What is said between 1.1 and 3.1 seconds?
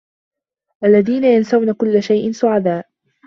ينسون كل شيء سعداء.